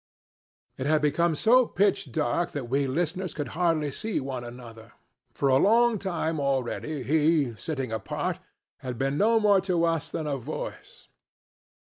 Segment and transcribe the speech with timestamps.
[0.79, 4.93] ."It had become so pitch dark that we listeners could hardly see one another.
[5.35, 8.39] For a long time already he, sitting apart,
[8.79, 11.07] had been no more to us than a voice.